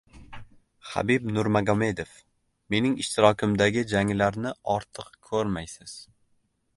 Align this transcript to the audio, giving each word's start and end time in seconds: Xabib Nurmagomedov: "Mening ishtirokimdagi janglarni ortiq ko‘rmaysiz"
Xabib 0.91 1.25
Nurmagomedov: 1.33 2.15
"Mening 2.75 2.95
ishtirokimdagi 3.05 3.83
janglarni 3.93 4.55
ortiq 4.77 5.13
ko‘rmaysiz" 5.29 5.95